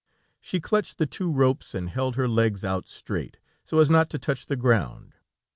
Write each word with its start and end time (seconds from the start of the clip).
She 0.39 0.59
clutched 0.59 0.97
the 0.97 1.05
two 1.05 1.31
ropes, 1.31 1.75
and 1.75 1.87
held 1.87 2.15
her 2.15 2.27
legs 2.27 2.65
out 2.65 2.87
straight, 2.87 3.37
so 3.63 3.77
as 3.77 3.91
not 3.91 4.09
to 4.09 4.17
touch 4.17 4.47
the 4.47 4.55
ground. 4.55 5.13